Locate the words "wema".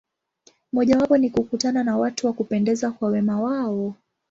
3.09-3.41